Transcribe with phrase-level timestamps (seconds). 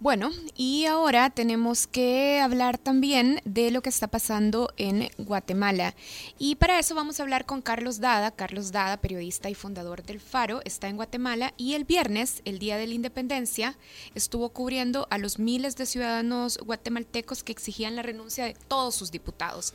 [0.00, 5.92] Bueno, y ahora tenemos que hablar también de lo que está pasando en Guatemala.
[6.38, 8.30] Y para eso vamos a hablar con Carlos Dada.
[8.30, 12.76] Carlos Dada, periodista y fundador del Faro, está en Guatemala y el viernes, el Día
[12.76, 13.76] de la Independencia,
[14.14, 19.10] estuvo cubriendo a los miles de ciudadanos guatemaltecos que exigían la renuncia de todos sus
[19.10, 19.74] diputados.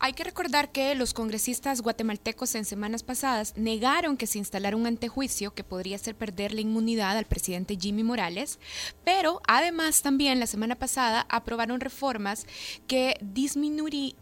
[0.00, 4.86] Hay que recordar que los congresistas guatemaltecos en semanas pasadas negaron que se instalara un
[4.86, 8.58] antejuicio que podría hacer perder la inmunidad al presidente Jimmy Morales,
[9.02, 12.46] pero Además, también la semana pasada aprobaron reformas
[12.88, 14.16] que disminuirían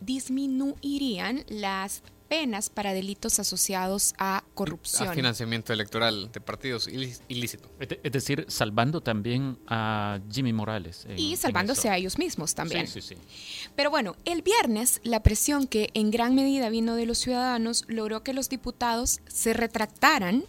[1.48, 5.08] las penas para delitos asociados a corrupción.
[5.08, 7.70] A financiamiento electoral de partidos ilícito.
[7.80, 11.06] Es decir, salvando también a Jimmy Morales.
[11.16, 12.86] y salvándose a ellos mismos también.
[12.86, 13.20] Sí, sí, sí.
[13.74, 18.22] Pero bueno, el viernes la presión que en gran medida vino de los ciudadanos logró
[18.22, 20.44] que los diputados se retractaran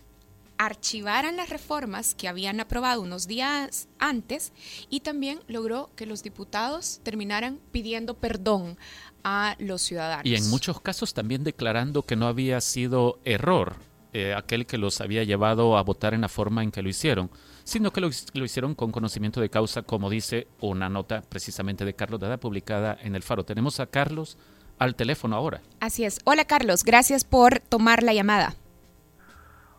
[0.62, 4.54] archivaran las reformas que habían aprobado unos días antes
[4.92, 8.78] y también logró que los diputados terminaran pidiendo perdón
[9.24, 10.24] a los ciudadanos.
[10.24, 13.78] Y en muchos casos también declarando que no había sido error
[14.14, 17.32] eh, aquel que los había llevado a votar en la forma en que lo hicieron,
[17.64, 21.96] sino que lo, lo, hicieron con conocimiento de causa, como dice una nota precisamente de
[21.96, 23.46] Carlos Dada publicada en el Faro.
[23.46, 24.38] Tenemos a Carlos
[24.78, 25.64] al teléfono ahora.
[25.80, 26.20] Así es.
[26.24, 28.56] Hola Carlos, gracias por tomar la llamada.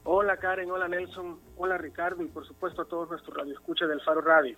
[0.05, 4.21] Hola Karen, hola Nelson, hola Ricardo y por supuesto a todos nuestros radioescuchas del Faro
[4.21, 4.57] Radio.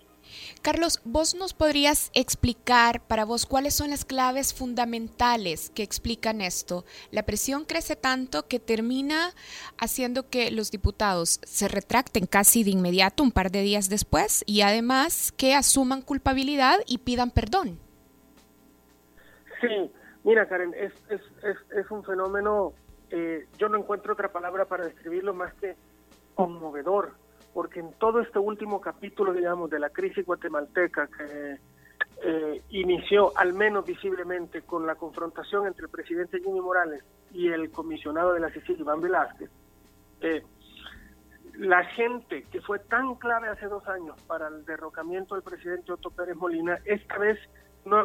[0.63, 6.83] Carlos, ¿vos nos podrías explicar para vos cuáles son las claves fundamentales que explican esto?
[7.11, 9.33] La presión crece tanto que termina
[9.77, 14.61] haciendo que los diputados se retracten casi de inmediato, un par de días después, y
[14.61, 17.77] además que asuman culpabilidad y pidan perdón.
[19.61, 19.91] Sí,
[20.23, 22.73] mira Karen, es, es, es, es un fenómeno
[23.17, 25.77] eh, yo no encuentro otra palabra para describirlo más que
[26.33, 27.13] conmovedor,
[27.53, 31.57] porque en todo este último capítulo, digamos, de la crisis guatemalteca que
[32.25, 37.71] eh, inició al menos visiblemente con la confrontación entre el presidente Jimmy Morales y el
[37.71, 39.49] comisionado de la Sicilia, Iván Velázquez,
[40.19, 40.43] eh,
[41.53, 46.09] la gente que fue tan clave hace dos años para el derrocamiento del presidente Otto
[46.11, 47.39] Pérez Molina, esta vez
[47.85, 48.03] no,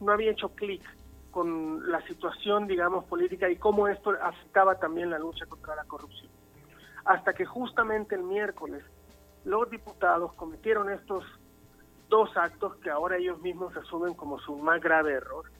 [0.00, 0.82] no había hecho clic
[1.32, 6.30] con la situación, digamos, política y cómo esto afectaba también la lucha contra la corrupción.
[7.04, 8.84] Hasta que justamente el miércoles
[9.44, 11.24] los diputados cometieron estos
[12.08, 15.50] dos actos que ahora ellos mismos asumen como su más grave error.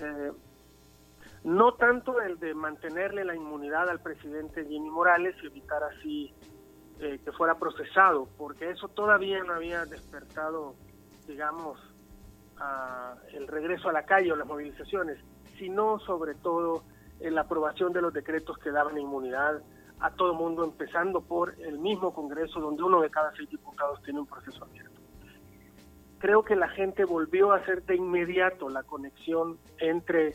[0.00, 0.32] Eh,
[1.44, 6.34] no tanto el de mantenerle la inmunidad al presidente Jimmy Morales y evitar así
[6.98, 10.74] eh, que fuera procesado, porque eso todavía no había despertado,
[11.28, 11.78] digamos,
[13.32, 15.18] el regreso a la calle o las movilizaciones,
[15.58, 16.82] sino sobre todo
[17.20, 19.62] en la aprobación de los decretos que daban inmunidad
[20.00, 24.20] a todo mundo, empezando por el mismo Congreso, donde uno de cada seis diputados tiene
[24.20, 25.00] un proceso abierto.
[26.18, 30.34] Creo que la gente volvió a hacer de inmediato la conexión entre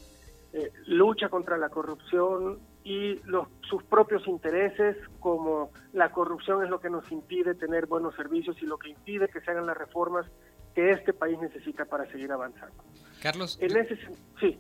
[0.54, 6.80] eh, lucha contra la corrupción y los, sus propios intereses, como la corrupción es lo
[6.80, 10.26] que nos impide tener buenos servicios y lo que impide que se hagan las reformas
[10.74, 12.76] que este país necesita para seguir avanzando.
[13.22, 13.98] Carlos, en ese
[14.40, 14.60] sí.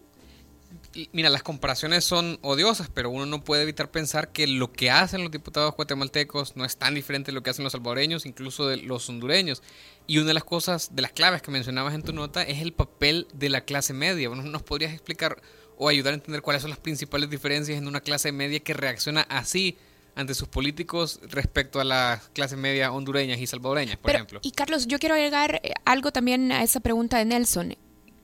[1.11, 5.21] Mira, las comparaciones son odiosas, pero uno no puede evitar pensar que lo que hacen
[5.21, 8.77] los diputados guatemaltecos no es tan diferente de lo que hacen los salvadoreños, incluso de
[8.77, 9.63] los hondureños.
[10.07, 12.73] Y una de las cosas, de las claves que mencionabas en tu nota, es el
[12.73, 14.29] papel de la clase media.
[14.29, 15.41] ¿Nos podrías explicar
[15.77, 19.21] o ayudar a entender cuáles son las principales diferencias en una clase media que reacciona
[19.29, 19.77] así
[20.15, 24.39] ante sus políticos respecto a las clases media hondureñas y salvadoreñas, por ejemplo.
[24.43, 27.75] Y Carlos, yo quiero agregar eh, algo también a esa pregunta de Nelson.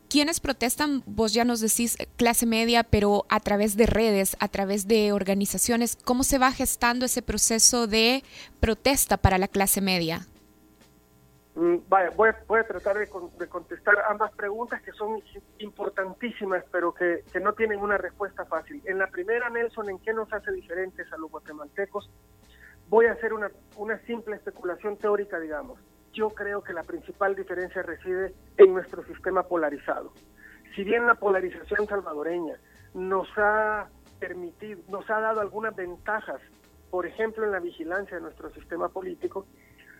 [0.10, 1.04] ¿Quiénes protestan?
[1.06, 5.12] Vos ya nos decís eh, clase media, pero a través de redes, a través de
[5.12, 8.24] organizaciones, ¿cómo se va gestando ese proceso de
[8.60, 10.28] protesta para la clase media?
[11.59, 13.09] Mm, vaya, voy, a tratar de,
[13.50, 15.22] contestar ambas preguntas que son
[15.58, 18.81] importantísimas, pero que, no tienen una respuesta fácil.
[18.86, 22.09] En la primera, Nelson, ¿en qué nos hace diferentes a los guatemaltecos?
[22.88, 25.81] Voy a hacer una, una simple especulación teórica, digamos.
[26.14, 30.14] Yo creo que la principal diferencia reside en nuestro sistema polarizado.
[30.78, 32.56] Si bien la polarización salvadoreña
[32.94, 36.40] nos ha permitido, nos ha dado algunas ventajas,
[36.90, 39.46] por ejemplo, en la vigilancia de nuestro sistema político,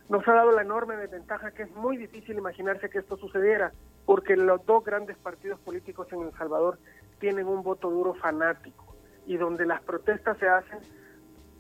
[0.10, 3.72] nos ha dado la enorme desventaja que es muy difícil imaginarse que esto sucediera,
[4.06, 6.80] porque los dos grandes partidos políticos en El Salvador
[7.20, 8.96] tienen un voto duro fanático
[9.28, 10.80] y donde las protestas se hacen,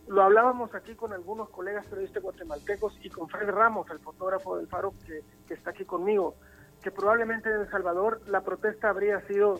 [0.07, 4.67] lo hablábamos aquí con algunos colegas periodistas guatemaltecos y con Fred Ramos, el fotógrafo del
[4.67, 6.33] Faro que, que está aquí conmigo,
[6.81, 9.59] que probablemente en El Salvador la protesta habría sido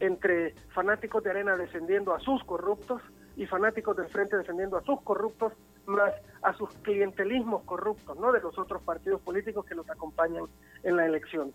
[0.00, 3.00] entre fanáticos de Arena defendiendo a sus corruptos
[3.38, 5.52] y fanáticos del Frente defendiendo a sus corruptos
[5.86, 6.12] más
[6.42, 8.32] a sus clientelismos corruptos, ¿no?
[8.32, 10.44] De los otros partidos políticos que los acompañan
[10.82, 11.52] en la elección.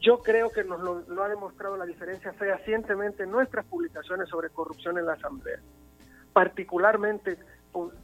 [0.00, 5.06] Yo creo que nos lo, ha demostrado la diferencia fehacientemente nuestras publicaciones sobre corrupción en
[5.06, 5.58] la Asamblea,
[6.32, 7.38] particularmente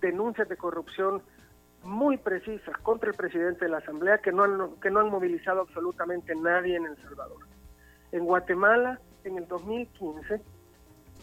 [0.01, 1.23] denuncias de corrupción
[1.83, 5.61] muy precisas contra el presidente de la Asamblea que no han, que no han movilizado
[5.61, 7.47] absolutamente nadie en El Salvador.
[8.13, 10.41] En Guatemala, en el 2015,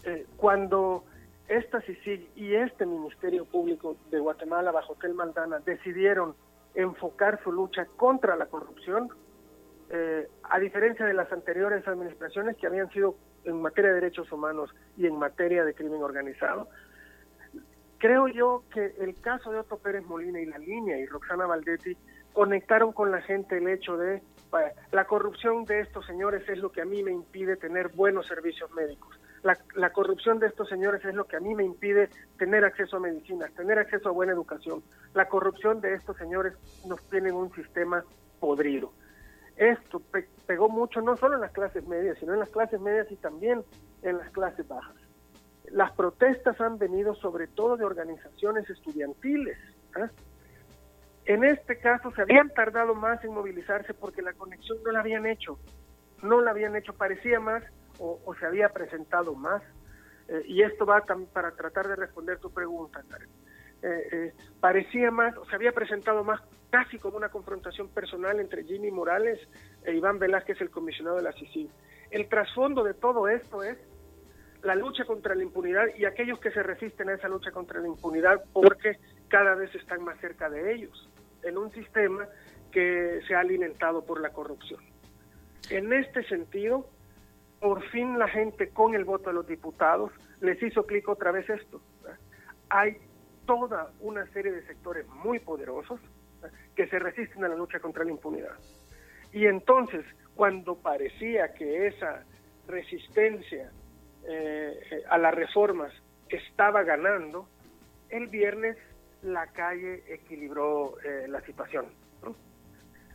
[0.04, 1.04] eh, cuando
[1.48, 6.34] esta CICIG y este Ministerio Público de Guatemala bajo Tel Maldana decidieron
[6.74, 9.10] enfocar su lucha contra la corrupción,
[9.90, 14.74] eh, a diferencia de las anteriores administraciones que habían sido en materia de derechos humanos
[14.96, 16.68] y en materia de crimen organizado,
[17.98, 21.96] creo yo que el caso de Otto Pérez Molina y la línea y Roxana Valdetti
[22.32, 24.22] conectaron con la gente el hecho de
[24.90, 28.70] la corrupción de estos señores es lo que a mí me impide tener buenos servicios
[28.72, 29.18] médicos.
[29.42, 32.08] La, corrupción de estos señores es lo que a mí me impide
[32.38, 34.84] tener acceso a medicinas, tener acceso a buena educación.
[35.14, 36.54] La corrupción de estos señores
[36.86, 38.04] nos tiene en un sistema
[38.38, 38.92] podrido.
[39.56, 40.00] Esto
[40.46, 43.64] pegó mucho no solo en las clases medias, sino en las clases medias y también
[44.02, 44.94] en las clases bajas.
[45.70, 49.58] Las protestas han venido sobre todo de organizaciones estudiantiles.
[49.96, 50.08] ¿ah?
[51.24, 55.26] En este caso se habían tardado más en movilizarse porque la conexión no la habían
[55.26, 55.58] hecho,
[56.22, 57.64] no la habían hecho, parecía más
[57.98, 59.62] o, se había presentado más.
[60.28, 63.28] Eh, y esto va para tratar de responder tu pregunta, Karen.
[63.82, 66.40] Eh, eh, parecía más, o se había presentado más
[66.70, 69.40] casi como una confrontación personal entre Jimmy Morales
[69.84, 71.68] e Iván Velázquez, el comisionado de la CICI.
[72.10, 73.76] El trasfondo de todo esto es
[74.62, 77.88] la lucha contra la impunidad y aquellos que se resisten a esa lucha contra la
[77.88, 78.98] impunidad porque
[79.28, 81.10] cada vez están más cerca de ellos,
[81.42, 82.28] en un sistema
[82.70, 84.80] que se ha alimentado por la corrupción.
[85.70, 86.88] En este sentido,
[87.62, 90.10] por fin la gente con el voto de los diputados
[90.40, 91.80] les hizo clic otra vez esto.
[92.68, 92.96] Hay
[93.46, 96.00] toda una serie de sectores muy poderosos
[96.74, 98.58] que se resisten a la lucha contra la impunidad.
[99.32, 100.04] Y entonces,
[100.34, 102.24] cuando parecía que esa
[102.66, 103.70] resistencia
[104.28, 105.92] eh, a las reformas
[106.30, 107.48] estaba ganando,
[108.08, 108.76] el viernes
[109.22, 111.86] la calle equilibró eh, la situación,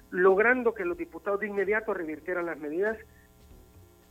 [0.10, 2.98] logrando que los diputados de inmediato revirtieran las medidas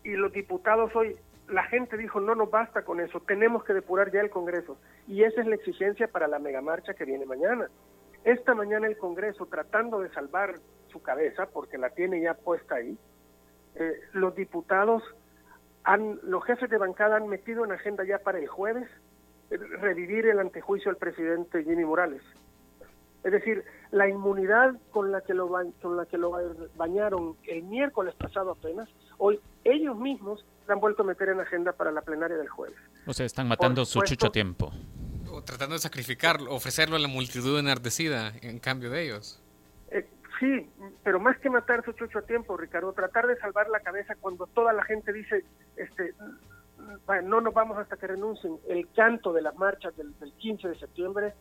[0.07, 1.17] y los diputados hoy,
[1.49, 4.79] la gente dijo, no nos basta con eso, tenemos que depurar ya el Congreso.
[5.09, 7.69] Y esa es la exigencia para la megamarcha que viene mañana.
[8.23, 10.61] Esta mañana el Congreso, tratando de salvar
[10.93, 12.97] su cabeza, porque la tiene ya puesta ahí,
[13.75, 15.03] eh, los diputados,
[15.83, 18.89] han, los jefes de bancada han metido en agenda ya para el jueves
[19.51, 22.23] eh, revivir el antejuicio al presidente Jimmy Morales.
[23.25, 25.49] Es decir, la inmunidad con la que lo,
[25.83, 26.33] con la que lo
[26.77, 28.89] bañaron el miércoles pasado apenas,
[29.19, 32.77] hoy ellos mismos la han vuelto a meter en agenda para la plenaria del jueves.
[33.07, 34.73] O sea, están matando su chucho tiempo.
[35.31, 39.43] O tratando de sacrificarlo, ofrecerlo a la multitud enardecida en cambio de ellos.
[39.91, 40.09] Eh,
[40.41, 40.71] sí,
[41.03, 44.47] pero más que matar su chucho a tiempo, Ricardo, tratar de salvar la cabeza cuando
[44.47, 45.45] toda la gente dice,
[45.77, 46.15] este,
[47.25, 48.59] no nos vamos hasta que renuncien.
[48.69, 51.35] El canto de las marchas del, 15 de septiembre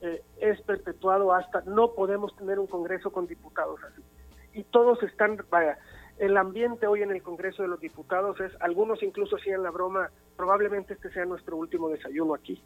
[0.00, 4.02] eh, es perpetuado hasta no podemos tener un Congreso con diputados así.
[4.52, 5.78] Y todos están, vaya,
[6.18, 10.10] el ambiente hoy en el Congreso de los Diputados es, algunos incluso hacían la broma,
[10.36, 12.62] probablemente este sea nuestro último desayuno aquí.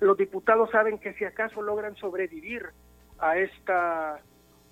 [0.00, 2.66] Los diputados saben que si acaso logran sobrevivir
[3.18, 4.20] a esta,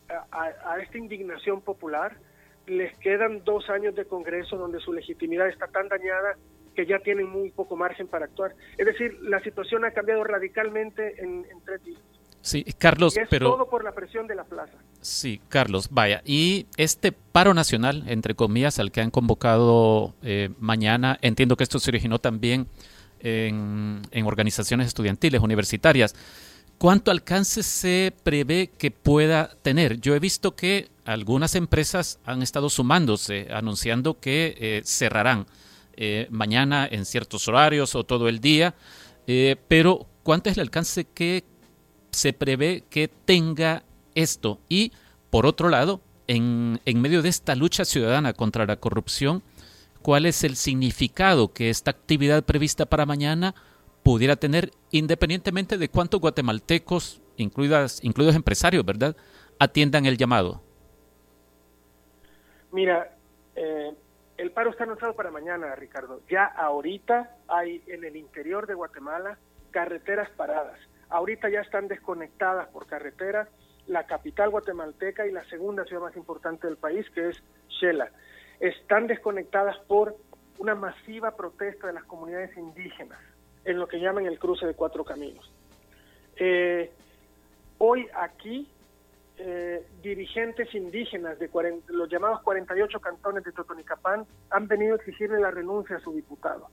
[0.09, 2.17] a, esta indignación popular,
[2.67, 6.37] les quedan dos años de Congreso donde su legitimidad está tan dañada
[6.75, 8.55] que ya tienen muy poco margen para actuar.
[8.77, 12.18] Es decir, la situación ha cambiado radicalmente en, en tres días.
[12.49, 13.51] Sí, Carlos, es pero...
[13.51, 14.73] Todo por la presión de la plaza.
[15.03, 16.23] Sí, Carlos, vaya.
[16.25, 21.79] Y este paro nacional, entre comillas, al que han convocado eh, mañana, entiendo que esto
[21.79, 22.67] se originó también
[23.21, 26.15] en, en organizaciones estudiantiles, universitarias.
[26.79, 30.01] ¿Cuánto alcance se prevé que pueda tener?
[30.01, 35.47] Yo he visto que algunas empresas han estado sumándose, anunciando que eh, cerrarán
[35.97, 38.75] eh, mañana en ciertos horarios o todo el día,
[39.69, 41.45] pero ¿cuánto es el alcance que
[42.19, 43.85] se prevé que tenga
[44.15, 44.61] esto.
[44.69, 44.93] Y,
[45.31, 49.43] por otro lado, en, en medio de esta lucha ciudadana contra la corrupción,
[50.03, 53.55] ¿cuál es el significado que esta actividad prevista para mañana
[54.03, 59.15] pudiera tener, independientemente de cuántos guatemaltecos, incluidas, incluidos empresarios, ¿verdad?,
[59.59, 60.63] atiendan el llamado.
[62.73, 63.17] Mira,
[63.55, 63.95] eh,
[64.37, 66.23] el paro está anunciado para mañana, Ricardo.
[66.31, 69.39] Ya ahorita hay en el interior de Guatemala
[69.71, 70.79] carreteras paradas
[71.11, 73.49] ahorita ya están desconectadas por carretera
[73.87, 77.43] la capital guatemalteca y la segunda ciudad más importante del país, que es
[77.81, 78.11] Shela.
[78.61, 80.17] Están desconectadas por
[80.59, 83.19] una masiva protesta de las comunidades indígenas
[83.65, 85.51] en lo que llaman el cruce de cuatro caminos.
[86.37, 86.91] Eh,
[87.79, 88.69] Hoy aquí
[89.37, 91.49] eh, dirigentes indígenas de
[91.89, 96.69] los llamados 48 cantones de Totonicapán han venido a exigirle la renuncia a su diputado.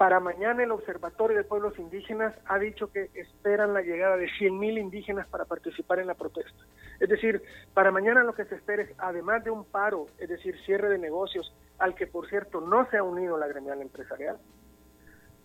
[0.00, 4.80] Para mañana el Observatorio de Pueblos Indígenas ha dicho que esperan la llegada de 100.000
[4.80, 6.64] indígenas para participar en la protesta.
[7.00, 7.42] Es decir,
[7.74, 10.96] para mañana lo que se espera es, además de un paro, es decir, cierre de
[10.96, 14.38] negocios, al que por cierto no se ha unido la gremial empresarial,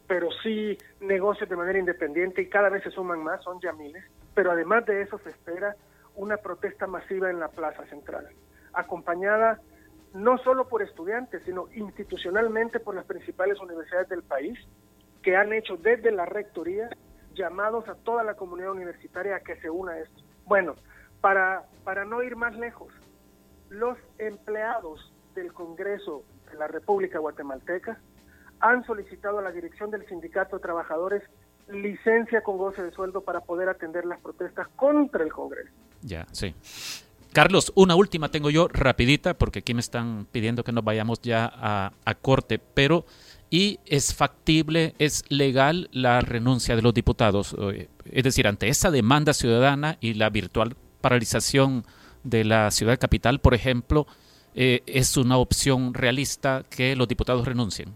[0.08, 4.06] pero sí negocios de manera independiente y cada vez se suman más, son ya miles,
[4.34, 5.76] pero además de eso se espera
[6.16, 8.30] una protesta masiva en la Plaza Central,
[8.72, 9.60] acompañada
[10.16, 14.58] no solo por estudiantes, sino institucionalmente por las principales universidades del país,
[15.22, 16.90] que han hecho desde la rectoría
[17.34, 20.22] llamados a toda la comunidad universitaria a que se una esto.
[20.46, 20.76] Bueno,
[21.20, 22.94] para, para no ir más lejos,
[23.70, 28.00] los empleados del Congreso de la República Guatemalteca
[28.62, 31.24] han solicitado a la dirección del Sindicato de Trabajadores
[31.68, 35.74] licencia con goce de sueldo para poder atender las protestas contra el Congreso.
[36.02, 36.56] Ya, sí.
[37.36, 41.51] Carlos, una última tengo yo, rapidita, porque aquí me están pidiendo que nos vayamos ya
[41.54, 43.06] a, corte, pero
[43.50, 47.54] ¿y es factible, es legal la renuncia de los diputados?
[47.74, 51.84] Eh, es decir, ante esa demanda ciudadana y la virtual paralización
[52.24, 54.08] de la ciudad capital, por ejemplo,
[54.54, 57.96] eh, ¿es una opción realista que los diputados renuncien?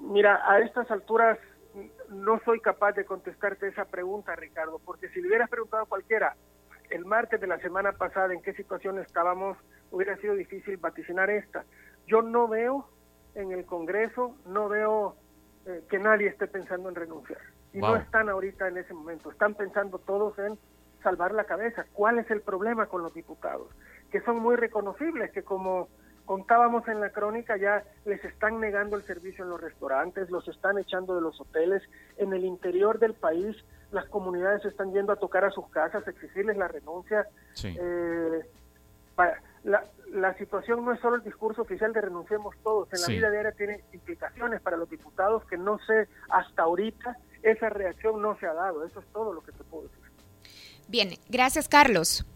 [0.00, 1.36] Mira, a estas alturas
[2.10, 6.36] no soy capaz de contestarte esa pregunta, Ricardo, porque si le hubieras preguntado a cualquiera
[6.90, 9.56] el martes de la semana pasada en qué situación estábamos,
[9.90, 11.64] hubiera sido difícil vaticinar esta.
[12.06, 12.88] Yo no veo
[13.34, 15.16] en el Congreso, no veo
[15.66, 17.40] eh, que nadie esté pensando en renunciar.
[17.72, 20.58] Y no están ahorita en ese momento, están pensando todos en
[21.02, 21.84] salvar la cabeza.
[21.92, 23.68] ¿Cuál es el problema con los diputados?
[24.10, 25.88] Que son muy reconocibles, que como
[26.26, 30.76] contábamos en la crónica, ya les están negando el servicio en los restaurantes, los están
[30.78, 31.82] echando de los hoteles,
[32.18, 33.56] en el interior del país
[33.92, 37.26] las comunidades están yendo a tocar a sus casas, exigirles la renuncia.
[37.64, 38.44] Eh,
[39.64, 43.30] la, la, situación no es solo el discurso oficial de renunciemos todos, en la vida
[43.30, 48.46] diaria tiene implicaciones para los diputados que no sé, hasta ahorita esa reacción no se
[48.46, 50.04] ha dado, eso es todo lo que te puedo decir.
[50.88, 52.26] Bien, gracias Carlos.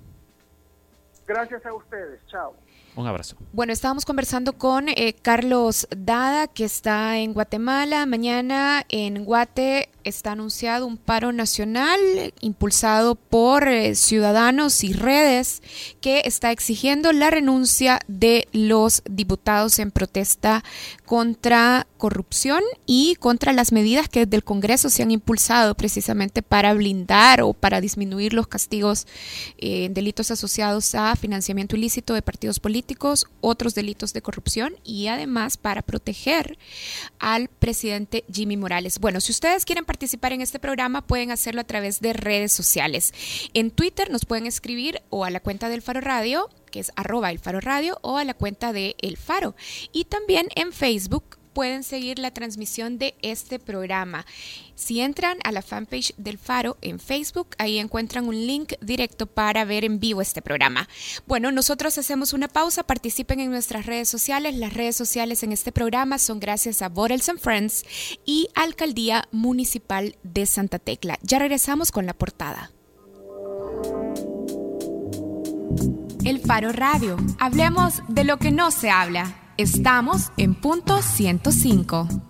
[1.27, 2.55] Gracias a ustedes, chao.
[3.01, 3.37] Un abrazo.
[3.53, 8.05] Bueno, estábamos conversando con eh, Carlos Dada, que está en Guatemala.
[8.07, 11.99] Mañana en Guate está anunciado un paro nacional
[12.41, 15.63] impulsado por eh, ciudadanos y redes
[16.01, 20.65] que está exigiendo la renuncia de los diputados en protesta
[21.07, 26.73] contra corrupción y contra las medidas que desde el Congreso se han impulsado precisamente para
[26.73, 29.07] blindar o para disminuir los castigos
[29.59, 35.09] eh, en delitos asociados a financiamiento ilícito de partidos políticos, otros delitos de corrupción y
[35.09, 36.59] además para proteger
[37.19, 38.99] al presidente Jimmy Morales.
[38.99, 43.13] Bueno, si ustedes quieren participar en este programa pueden hacerlo a través de redes sociales.
[43.55, 47.33] En Twitter nos pueden escribir o a la cuenta del Faro Radio, que es arroba
[47.33, 49.57] el Faro Radio, o a la cuenta de El Faro.
[49.93, 54.27] Y también en Facebook pueden seguir la transmisión de este programa.
[54.75, 59.65] Si entran a la fanpage del Faro en Facebook, ahí encuentran un link directo para
[59.65, 60.89] ver en vivo este programa.
[61.27, 64.55] Bueno, nosotros hacemos una pausa, participen en nuestras redes sociales.
[64.57, 67.85] Las redes sociales en este programa son gracias a Bottles and Friends
[68.25, 71.19] y Alcaldía Municipal de Santa Tecla.
[71.23, 72.71] Ya regresamos con la portada.
[76.25, 77.17] El Faro Radio.
[77.39, 79.50] Hablemos de lo que no se habla.
[79.61, 82.30] Estamos en punto 105.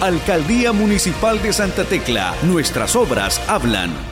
[0.00, 2.34] Alcaldía Municipal de Santa Tecla.
[2.42, 4.11] Nuestras obras hablan.